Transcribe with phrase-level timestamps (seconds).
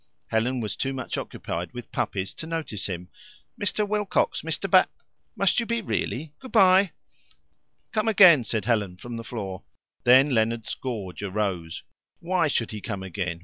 [0.29, 3.09] Helen was too much occupied with puppies to notice him.
[3.61, 3.87] "Mr.
[3.87, 4.67] Wilcox, Mr.
[4.67, 4.89] Ba
[5.35, 6.33] Must you be really?
[6.39, 6.93] Good bye!"
[7.91, 9.61] "Come again," said Helen from the floor.
[10.03, 11.83] Then Leonard's gorge arose.
[12.17, 13.39] Why should he come again?